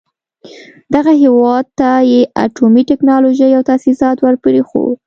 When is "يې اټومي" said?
2.11-2.83